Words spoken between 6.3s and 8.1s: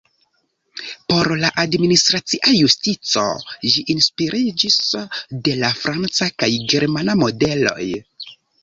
kaj germana modeloj.